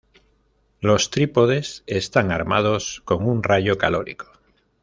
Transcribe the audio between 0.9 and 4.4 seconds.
trípodes están armados con un rayo calórico.